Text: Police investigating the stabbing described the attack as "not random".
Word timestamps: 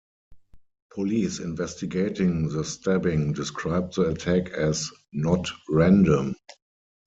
Police 0.95 1.37
investigating 1.37 2.47
the 2.49 2.63
stabbing 2.63 3.33
described 3.33 3.93
the 3.97 4.07
attack 4.09 4.49
as 4.49 4.89
"not 5.13 5.47
random". 5.69 6.35